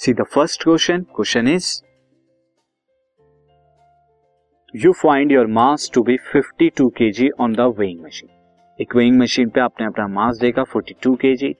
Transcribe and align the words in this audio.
See 0.00 0.12
the 0.12 0.22
first 0.22 0.62
question 0.62 1.02
question 1.16 1.46
is 1.48 1.66
you 4.74 4.92
find 4.92 5.32
your 5.32 5.46
mass 5.58 5.90
to 5.94 6.02
be 6.02 6.16
52 6.34 6.88
KG 6.96 7.28
on 7.40 7.52
the 7.52 7.60
weighing 7.78 8.02
machine 8.04 8.28
एक 8.78 8.96
weighing 8.96 9.16
machine 9.20 9.48
पे 9.48 9.60
आपने 9.60 9.86
अपना 9.86 10.06
mass 10.08 10.38
देखा 10.40 10.64
42 10.74 11.16
KG 11.20 11.54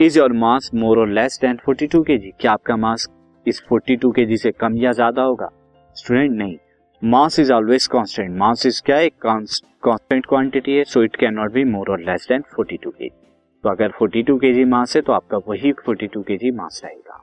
is 0.00 0.18
your 0.18 0.32
mass 0.42 0.70
more 0.74 0.98
or 0.98 1.08
less 1.08 1.38
than 1.42 1.58
42 1.68 2.04
KG 2.06 2.30
क्या 2.40 2.52
आपका 2.52 2.76
मास 2.76 3.08
इस 3.46 3.62
42 3.72 4.12
KG 4.16 4.36
से 4.36 4.52
कम 4.60 4.76
या 4.76 4.92
ज़्यादा 4.92 5.22
होगा? 5.22 5.48
स्टूडेंट 5.96 6.32
नहीं. 6.32 6.56
Mass 7.02 7.38
is 7.40 7.52
always 7.52 7.86
constant 7.86 8.36
mass 8.38 8.66
is 8.66 8.82
क्या 8.86 8.96
है? 8.96 9.08
कांस्टेंट 9.08 10.26
क्वांटिटी 10.26 10.76
है. 10.76 10.84
So 10.84 11.02
it 11.02 11.16
can 11.16 11.34
not 11.34 11.52
be 11.52 11.64
more 11.64 11.90
or 11.90 12.00
less 12.02 12.26
than 12.28 12.42
42 12.54 12.92
KG 12.92 13.08
तो 13.08 13.68
अगर 13.70 13.92
42 14.02 14.38
केजी 14.40 14.64
मास 14.76 14.96
है 14.96 15.02
तो 15.02 15.12
आपका 15.12 15.38
वही 15.48 15.72
42 15.80 16.22
केजी 16.28 16.50
मास 16.52 16.80
रहेगा. 16.84 17.22